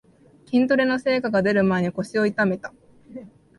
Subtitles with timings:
[0.49, 2.73] 筋トレの成果がでる前に腰を痛めた